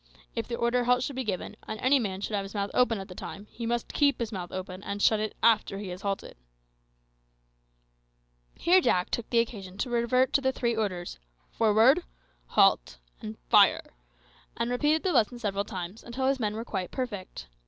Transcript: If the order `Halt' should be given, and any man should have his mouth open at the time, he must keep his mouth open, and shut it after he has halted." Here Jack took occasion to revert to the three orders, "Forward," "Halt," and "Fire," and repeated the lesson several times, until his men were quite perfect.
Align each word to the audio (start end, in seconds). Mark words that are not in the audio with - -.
If 0.35 0.47
the 0.47 0.55
order 0.55 0.85
`Halt' 0.85 1.03
should 1.03 1.15
be 1.15 1.23
given, 1.23 1.55
and 1.67 1.79
any 1.79 1.99
man 1.99 2.21
should 2.21 2.35
have 2.35 2.41
his 2.41 2.55
mouth 2.55 2.71
open 2.73 2.97
at 2.97 3.07
the 3.07 3.13
time, 3.13 3.45
he 3.51 3.67
must 3.67 3.93
keep 3.93 4.19
his 4.19 4.31
mouth 4.31 4.51
open, 4.51 4.81
and 4.81 4.99
shut 4.99 5.19
it 5.19 5.35
after 5.43 5.77
he 5.77 5.89
has 5.89 6.01
halted." 6.01 6.37
Here 8.55 8.81
Jack 8.81 9.11
took 9.11 9.31
occasion 9.31 9.77
to 9.77 9.91
revert 9.91 10.33
to 10.33 10.41
the 10.41 10.51
three 10.51 10.75
orders, 10.75 11.19
"Forward," 11.51 12.01
"Halt," 12.47 12.97
and 13.21 13.37
"Fire," 13.51 13.93
and 14.57 14.71
repeated 14.71 15.03
the 15.03 15.13
lesson 15.13 15.37
several 15.37 15.65
times, 15.65 16.03
until 16.03 16.25
his 16.25 16.39
men 16.39 16.55
were 16.55 16.65
quite 16.65 16.89
perfect. 16.89 17.45